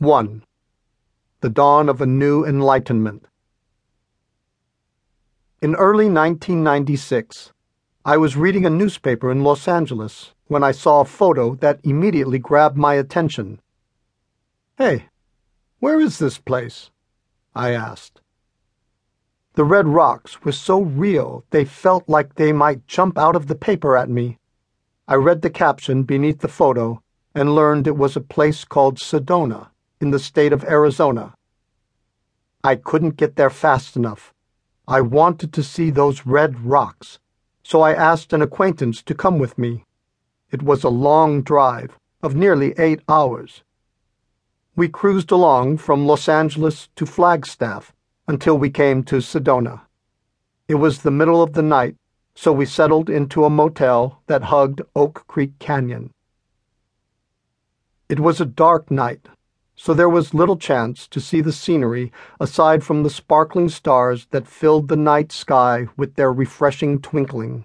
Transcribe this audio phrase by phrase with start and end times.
[0.00, 0.44] 1.
[1.40, 3.26] The Dawn of a New Enlightenment.
[5.60, 7.52] In early 1996,
[8.04, 12.38] I was reading a newspaper in Los Angeles when I saw a photo that immediately
[12.38, 13.60] grabbed my attention.
[14.76, 15.06] Hey,
[15.80, 16.90] where is this place?
[17.56, 18.20] I asked.
[19.54, 23.56] The red rocks were so real they felt like they might jump out of the
[23.56, 24.38] paper at me.
[25.08, 27.02] I read the caption beneath the photo
[27.34, 29.70] and learned it was a place called Sedona
[30.00, 31.34] in the state of Arizona.
[32.64, 34.34] I couldn't get there fast enough.
[34.86, 37.18] I wanted to see those red rocks,
[37.62, 39.84] so I asked an acquaintance to come with me.
[40.50, 43.62] It was a long drive of nearly eight hours.
[44.74, 47.92] We cruised along from Los Angeles to Flagstaff
[48.26, 49.82] until we came to Sedona.
[50.68, 51.96] It was the middle of the night,
[52.34, 56.12] so we settled into a motel that hugged Oak Creek Canyon.
[58.08, 59.28] It was a dark night,
[59.80, 64.48] so there was little chance to see the scenery aside from the sparkling stars that
[64.48, 67.64] filled the night sky with their refreshing twinkling.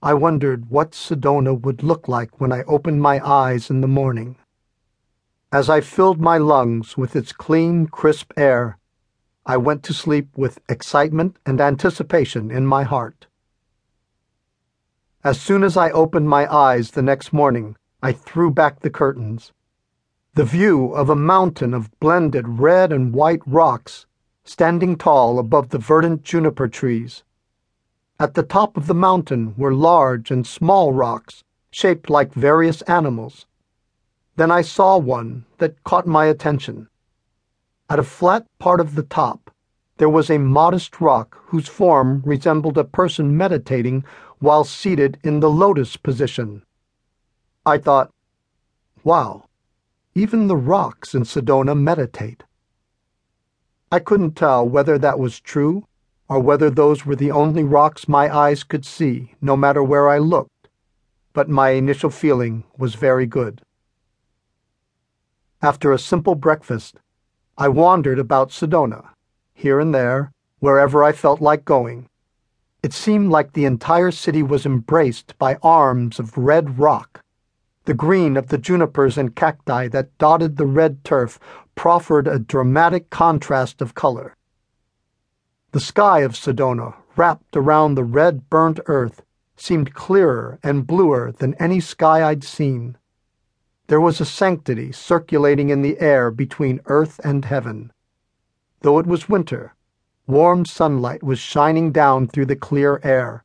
[0.00, 4.36] I wondered what Sedona would look like when I opened my eyes in the morning.
[5.50, 8.78] As I filled my lungs with its clean, crisp air,
[9.44, 13.26] I went to sleep with excitement and anticipation in my heart.
[15.24, 19.50] As soon as I opened my eyes the next morning, I threw back the curtains
[20.36, 24.04] the view of a mountain of blended red and white rocks
[24.44, 27.22] standing tall above the verdant juniper trees.
[28.20, 33.46] At the top of the mountain were large and small rocks shaped like various animals.
[34.36, 36.88] Then I saw one that caught my attention.
[37.88, 39.50] At a flat part of the top,
[39.96, 44.04] there was a modest rock whose form resembled a person meditating
[44.40, 46.62] while seated in the lotus position.
[47.64, 48.10] I thought,
[49.02, 49.45] wow,
[50.16, 52.42] even the rocks in Sedona meditate.
[53.92, 55.86] I couldn't tell whether that was true
[56.26, 60.16] or whether those were the only rocks my eyes could see, no matter where I
[60.16, 60.68] looked,
[61.34, 63.60] but my initial feeling was very good.
[65.60, 66.96] After a simple breakfast,
[67.58, 69.10] I wandered about Sedona,
[69.52, 72.08] here and there, wherever I felt like going.
[72.82, 77.20] It seemed like the entire city was embraced by arms of red rock
[77.86, 81.38] the green of the junipers and cacti that dotted the red turf
[81.76, 84.36] proffered a dramatic contrast of color.
[85.70, 89.22] The sky of Sedona, wrapped around the red burnt earth,
[89.56, 92.98] seemed clearer and bluer than any sky I'd seen.
[93.86, 97.92] There was a sanctity circulating in the air between earth and heaven.
[98.80, 99.74] Though it was winter,
[100.26, 103.44] warm sunlight was shining down through the clear air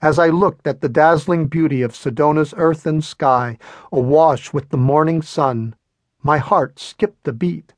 [0.00, 3.58] as I looked at the dazzling beauty of Sedona's earth and sky,
[3.90, 5.74] awash with the morning sun,
[6.22, 7.74] my heart skipped a beat,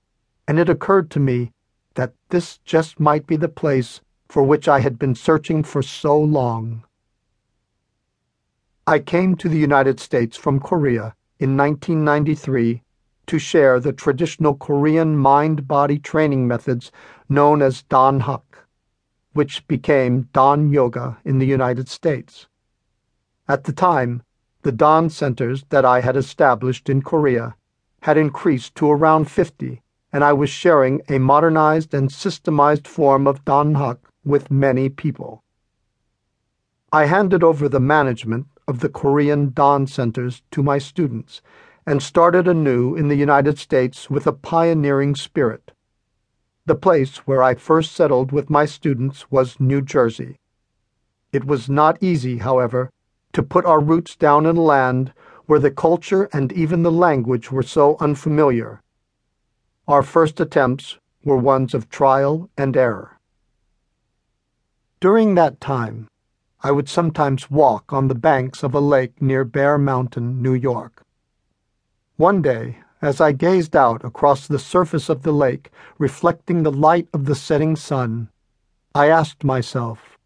[0.47, 1.53] and it occurred to me
[1.95, 6.19] that this just might be the place for which I had been searching for so
[6.19, 6.85] long.
[8.87, 12.83] I came to the United States from Korea in 1993
[13.27, 16.91] to share the traditional Korean mind body training methods
[17.29, 18.43] known as Dahnhak
[19.33, 22.47] which became Dahn Yoga in the United States.
[23.49, 24.23] At the time,
[24.63, 27.55] the Dahn centers that I had established in Korea
[28.03, 29.83] had increased to around 50,
[30.13, 35.43] and I was sharing a modernized and systemized form of Dahnhak with many people.
[36.93, 41.41] I handed over the management of the Korean Dahn centers to my students
[41.87, 45.73] and started anew in the United States with a pioneering spirit.
[46.71, 50.37] The place where I first settled with my students was New Jersey.
[51.33, 52.93] It was not easy, however,
[53.33, 55.13] to put our roots down in a land
[55.47, 58.81] where the culture and even the language were so unfamiliar.
[59.89, 63.19] Our first attempts were ones of trial and error.
[65.01, 66.07] During that time,
[66.63, 71.03] I would sometimes walk on the banks of a lake near Bear Mountain, New York.
[72.17, 77.09] One day, as I gazed out across the surface of the lake, reflecting the light
[77.15, 78.29] of the setting sun,
[78.95, 80.19] I asked myself,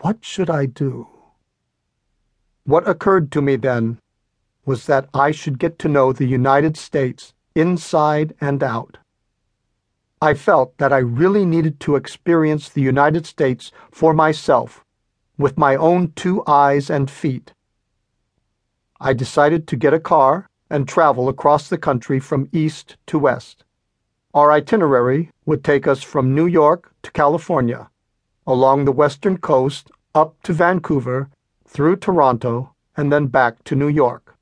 [0.00, 1.08] what should I do?
[2.64, 3.98] What occurred to me then
[4.64, 8.98] was that I should get to know the United States inside and out.
[10.20, 14.84] I felt that I really needed to experience the United States for myself,
[15.38, 17.52] with my own two eyes and feet.
[18.98, 23.64] I decided to get a car and travel across the country from east to west.
[24.34, 27.90] Our itinerary would take us from New York to California,
[28.46, 31.30] along the western coast up to Vancouver,
[31.66, 34.35] through Toronto, and then back to New York.